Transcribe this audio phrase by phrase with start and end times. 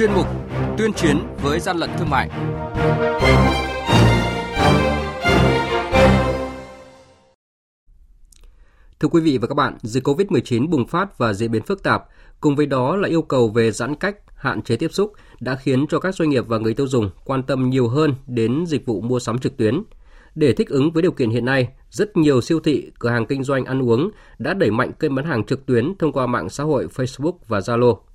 [0.00, 0.26] chuyên mục
[0.78, 2.30] Tuyên chiến với gian lận thương mại.
[9.00, 12.04] Thưa quý vị và các bạn, dịch COVID-19 bùng phát và diễn biến phức tạp,
[12.40, 15.86] cùng với đó là yêu cầu về giãn cách, hạn chế tiếp xúc đã khiến
[15.86, 19.00] cho các doanh nghiệp và người tiêu dùng quan tâm nhiều hơn đến dịch vụ
[19.00, 19.82] mua sắm trực tuyến.
[20.34, 23.44] Để thích ứng với điều kiện hiện nay, rất nhiều siêu thị, cửa hàng kinh
[23.44, 26.64] doanh ăn uống đã đẩy mạnh kênh bán hàng trực tuyến thông qua mạng xã
[26.64, 28.09] hội Facebook và Zalo.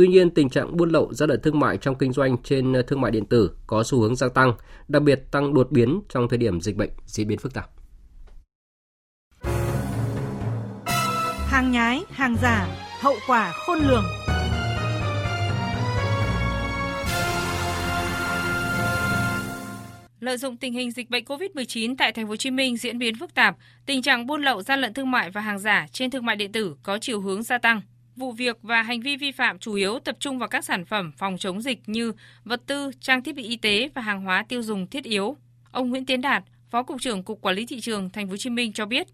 [0.00, 3.00] Tuy nhiên, tình trạng buôn lậu gian lận thương mại trong kinh doanh trên thương
[3.00, 4.52] mại điện tử có xu hướng gia tăng,
[4.88, 7.70] đặc biệt tăng đột biến trong thời điểm dịch bệnh diễn biến phức tạp.
[11.46, 12.68] Hàng nhái, hàng giả,
[13.00, 14.04] hậu quả khôn lường.
[20.20, 23.14] Lợi dụng tình hình dịch bệnh COVID-19 tại thành phố Hồ Chí Minh diễn biến
[23.14, 23.56] phức tạp,
[23.86, 26.52] tình trạng buôn lậu gian lận thương mại và hàng giả trên thương mại điện
[26.52, 27.80] tử có chiều hướng gia tăng.
[28.16, 31.12] Vụ việc và hành vi vi phạm chủ yếu tập trung vào các sản phẩm
[31.18, 32.12] phòng chống dịch như
[32.44, 35.36] vật tư, trang thiết bị y tế và hàng hóa tiêu dùng thiết yếu.
[35.70, 38.36] Ông Nguyễn Tiến Đạt, Phó cục trưởng Cục Quản lý thị trường thành phố Hồ
[38.36, 39.06] Chí Minh cho biết,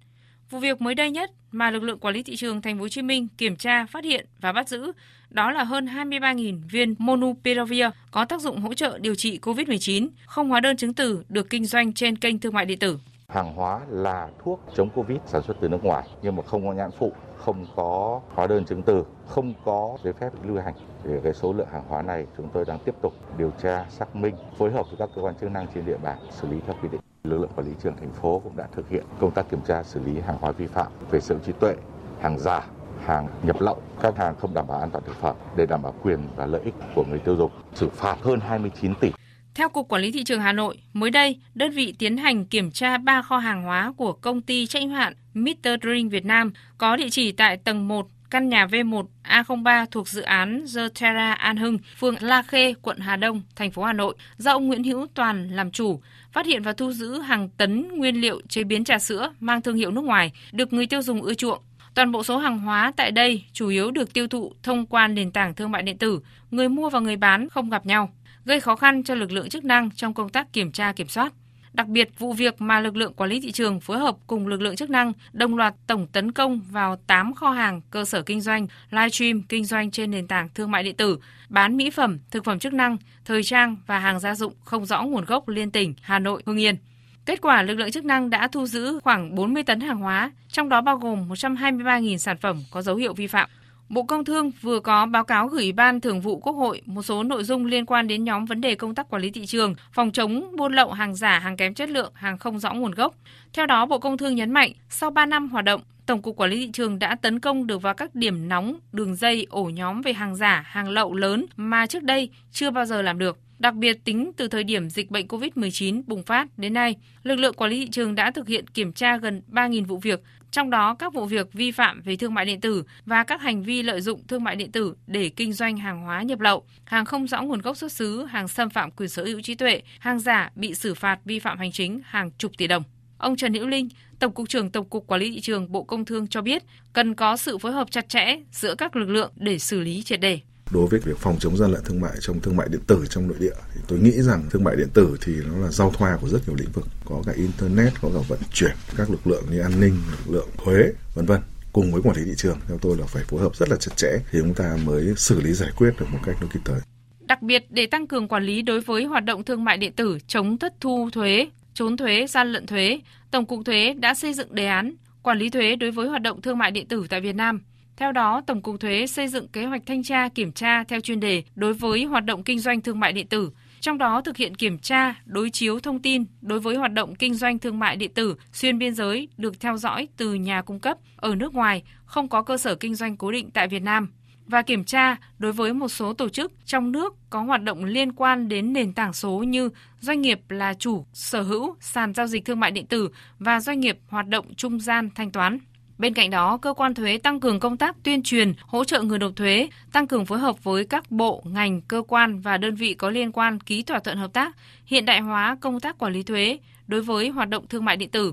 [0.50, 2.88] vụ việc mới đây nhất mà lực lượng quản lý thị trường thành phố Hồ
[2.88, 4.92] Chí Minh kiểm tra, phát hiện và bắt giữ
[5.30, 10.48] đó là hơn 23.000 viên Monupiravir có tác dụng hỗ trợ điều trị COVID-19, không
[10.48, 12.98] hóa đơn chứng từ được kinh doanh trên kênh thương mại điện tử.
[13.28, 16.72] Hàng hóa là thuốc chống Covid sản xuất từ nước ngoài nhưng mà không có
[16.72, 20.74] nhãn phụ, không có hóa đơn chứng từ, không có giấy phép lưu hành.
[21.04, 24.16] Thì cái số lượng hàng hóa này chúng tôi đang tiếp tục điều tra, xác
[24.16, 26.74] minh, phối hợp với các cơ quan chức năng trên địa bàn xử lý theo
[26.82, 27.00] quy định.
[27.24, 29.82] Lực lượng quản lý trường thành phố cũng đã thực hiện công tác kiểm tra
[29.82, 31.74] xử lý hàng hóa vi phạm về sở hữu trí tuệ,
[32.20, 32.66] hàng giả,
[33.04, 35.94] hàng nhập lậu, các hàng không đảm bảo an toàn thực phẩm để đảm bảo
[36.02, 39.12] quyền và lợi ích của người tiêu dùng, xử phạt hơn 29 tỷ.
[39.56, 42.70] Theo Cục Quản lý Thị trường Hà Nội, mới đây, đơn vị tiến hành kiểm
[42.70, 45.68] tra 3 kho hàng hóa của công ty trách nhiệm hạn Mr.
[45.82, 50.22] Drink Việt Nam có địa chỉ tại tầng 1 căn nhà V1 A03 thuộc dự
[50.22, 54.16] án The Terra An Hưng, phường La Khê, quận Hà Đông, thành phố Hà Nội,
[54.36, 56.00] do ông Nguyễn Hữu Toàn làm chủ,
[56.32, 59.76] phát hiện và thu giữ hàng tấn nguyên liệu chế biến trà sữa mang thương
[59.76, 61.62] hiệu nước ngoài, được người tiêu dùng ưa chuộng.
[61.94, 65.30] Toàn bộ số hàng hóa tại đây chủ yếu được tiêu thụ thông qua nền
[65.30, 68.10] tảng thương mại điện tử, người mua và người bán không gặp nhau,
[68.46, 71.32] gây khó khăn cho lực lượng chức năng trong công tác kiểm tra kiểm soát.
[71.72, 74.60] Đặc biệt, vụ việc mà lực lượng quản lý thị trường phối hợp cùng lực
[74.60, 78.40] lượng chức năng đồng loạt tổng tấn công vào 8 kho hàng, cơ sở kinh
[78.40, 81.18] doanh, livestream kinh doanh trên nền tảng thương mại điện tử,
[81.48, 85.02] bán mỹ phẩm, thực phẩm chức năng, thời trang và hàng gia dụng không rõ
[85.02, 86.76] nguồn gốc liên tỉnh Hà Nội, Hưng Yên.
[87.24, 90.68] Kết quả, lực lượng chức năng đã thu giữ khoảng 40 tấn hàng hóa, trong
[90.68, 93.50] đó bao gồm 123.000 sản phẩm có dấu hiệu vi phạm.
[93.88, 97.22] Bộ Công Thương vừa có báo cáo gửi Ban Thường vụ Quốc hội một số
[97.22, 100.12] nội dung liên quan đến nhóm vấn đề công tác quản lý thị trường, phòng
[100.12, 103.14] chống buôn lậu hàng giả, hàng kém chất lượng, hàng không rõ nguồn gốc.
[103.52, 106.50] Theo đó, Bộ Công Thương nhấn mạnh, sau 3 năm hoạt động, Tổng cục Quản
[106.50, 110.02] lý thị trường đã tấn công được vào các điểm nóng, đường dây, ổ nhóm
[110.02, 113.38] về hàng giả, hàng lậu lớn mà trước đây chưa bao giờ làm được.
[113.58, 117.54] Đặc biệt tính từ thời điểm dịch bệnh COVID-19 bùng phát đến nay, lực lượng
[117.54, 120.94] quản lý thị trường đã thực hiện kiểm tra gần 3.000 vụ việc, trong đó
[120.94, 124.00] các vụ việc vi phạm về thương mại điện tử và các hành vi lợi
[124.00, 127.42] dụng thương mại điện tử để kinh doanh hàng hóa nhập lậu, hàng không rõ
[127.42, 130.74] nguồn gốc xuất xứ, hàng xâm phạm quyền sở hữu trí tuệ, hàng giả bị
[130.74, 132.82] xử phạt vi phạm hành chính hàng chục tỷ đồng.
[133.18, 136.04] Ông Trần Hữu Linh, Tổng cục trưởng Tổng cục Quản lý thị trường Bộ Công
[136.04, 136.62] Thương cho biết,
[136.92, 140.20] cần có sự phối hợp chặt chẽ giữa các lực lượng để xử lý triệt
[140.20, 140.40] đề
[140.70, 143.28] đối với việc phòng chống gian lận thương mại trong thương mại điện tử trong
[143.28, 146.18] nội địa thì tôi nghĩ rằng thương mại điện tử thì nó là giao thoa
[146.20, 146.86] của rất nhiều lĩnh vực.
[147.04, 150.48] Có cả internet có cả vận chuyển các lực lượng như an ninh lực lượng
[150.64, 151.40] thuế vân vân.
[151.72, 153.96] Cùng với quản lý thị trường theo tôi là phải phối hợp rất là chặt
[153.96, 156.80] chẽ thì chúng ta mới xử lý giải quyết được một cách nó kịp thời.
[157.20, 160.18] Đặc biệt để tăng cường quản lý đối với hoạt động thương mại điện tử
[160.26, 163.00] chống thất thu thuế, trốn thuế, gian lận thuế,
[163.30, 166.42] Tổng cục Thuế đã xây dựng đề án quản lý thuế đối với hoạt động
[166.42, 167.60] thương mại điện tử tại Việt Nam
[167.96, 171.20] theo đó, Tổng cục Thuế xây dựng kế hoạch thanh tra kiểm tra theo chuyên
[171.20, 174.54] đề đối với hoạt động kinh doanh thương mại điện tử, trong đó thực hiện
[174.54, 178.14] kiểm tra, đối chiếu thông tin đối với hoạt động kinh doanh thương mại điện
[178.14, 182.28] tử xuyên biên giới được theo dõi từ nhà cung cấp ở nước ngoài không
[182.28, 184.08] có cơ sở kinh doanh cố định tại Việt Nam
[184.46, 188.12] và kiểm tra đối với một số tổ chức trong nước có hoạt động liên
[188.12, 189.68] quan đến nền tảng số như
[190.00, 193.08] doanh nghiệp là chủ sở hữu sàn giao dịch thương mại điện tử
[193.38, 195.58] và doanh nghiệp hoạt động trung gian thanh toán.
[195.98, 199.18] Bên cạnh đó, cơ quan thuế tăng cường công tác tuyên truyền, hỗ trợ người
[199.18, 202.94] nộp thuế, tăng cường phối hợp với các bộ, ngành, cơ quan và đơn vị
[202.94, 204.56] có liên quan ký thỏa thuận hợp tác,
[204.86, 208.10] hiện đại hóa công tác quản lý thuế đối với hoạt động thương mại điện
[208.10, 208.32] tử.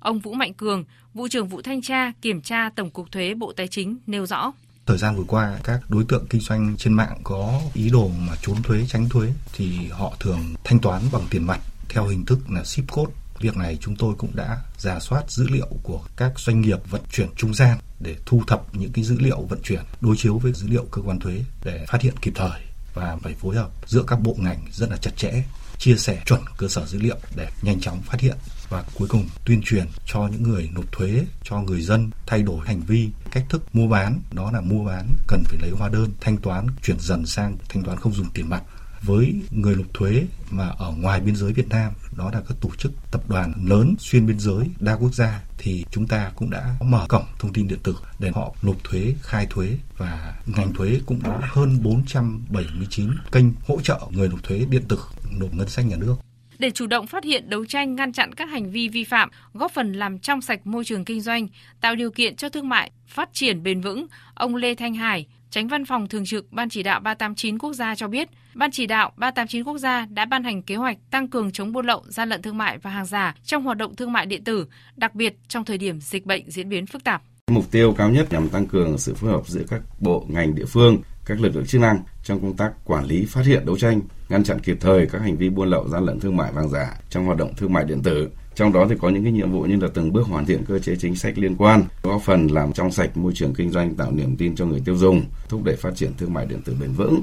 [0.00, 0.84] Ông Vũ Mạnh Cường,
[1.14, 4.52] vụ trưởng vụ thanh tra, kiểm tra Tổng cục Thuế Bộ Tài chính nêu rõ.
[4.86, 8.32] Thời gian vừa qua, các đối tượng kinh doanh trên mạng có ý đồ mà
[8.42, 12.38] trốn thuế, tránh thuế thì họ thường thanh toán bằng tiền mặt theo hình thức
[12.50, 16.32] là ship code Việc này chúng tôi cũng đã giả soát dữ liệu của các
[16.38, 19.82] doanh nghiệp vận chuyển trung gian để thu thập những cái dữ liệu vận chuyển,
[20.00, 22.60] đối chiếu với dữ liệu cơ quan thuế để phát hiện kịp thời
[22.94, 25.42] và phải phối hợp giữa các bộ ngành rất là chặt chẽ,
[25.78, 28.36] chia sẻ chuẩn cơ sở dữ liệu để nhanh chóng phát hiện
[28.68, 32.66] và cuối cùng tuyên truyền cho những người nộp thuế, cho người dân thay đổi
[32.66, 34.20] hành vi, cách thức mua bán.
[34.32, 37.82] Đó là mua bán cần phải lấy hóa đơn thanh toán, chuyển dần sang thanh
[37.82, 38.62] toán không dùng tiền mặt
[39.02, 42.70] với người nộp thuế mà ở ngoài biên giới Việt Nam đó là các tổ
[42.78, 46.74] chức tập đoàn lớn xuyên biên giới đa quốc gia thì chúng ta cũng đã
[46.80, 51.00] mở cổng thông tin điện tử để họ nộp thuế, khai thuế và ngành thuế
[51.06, 54.98] cũng có hơn 479 kênh hỗ trợ người nộp thuế điện tử
[55.38, 56.16] nộp ngân sách nhà nước.
[56.58, 59.72] Để chủ động phát hiện, đấu tranh, ngăn chặn các hành vi vi phạm, góp
[59.72, 61.48] phần làm trong sạch môi trường kinh doanh,
[61.80, 65.68] tạo điều kiện cho thương mại phát triển bền vững, ông Lê Thanh Hải, Tránh
[65.68, 69.12] Văn phòng Thường trực Ban Chỉ đạo 389 Quốc gia cho biết, Ban Chỉ đạo
[69.16, 72.42] 389 Quốc gia đã ban hành kế hoạch tăng cường chống buôn lậu, gian lận
[72.42, 74.66] thương mại và hàng giả trong hoạt động thương mại điện tử,
[74.96, 77.22] đặc biệt trong thời điểm dịch bệnh diễn biến phức tạp.
[77.50, 80.64] Mục tiêu cao nhất nhằm tăng cường sự phối hợp giữa các bộ ngành địa
[80.64, 84.00] phương, các lực lượng chức năng trong công tác quản lý, phát hiện, đấu tranh,
[84.28, 86.94] ngăn chặn kịp thời các hành vi buôn lậu, gian lận thương mại vàng giả
[87.10, 88.28] trong hoạt động thương mại điện tử.
[88.54, 90.78] Trong đó thì có những cái nhiệm vụ như là từng bước hoàn thiện cơ
[90.78, 94.12] chế chính sách liên quan, góp phần làm trong sạch môi trường kinh doanh, tạo
[94.12, 96.92] niềm tin cho người tiêu dùng, thúc đẩy phát triển thương mại điện tử bền
[96.92, 97.22] vững.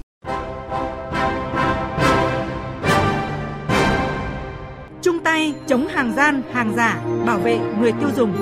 [5.01, 8.33] Chung tay chống hàng gian, hàng giả, bảo vệ người tiêu dùng.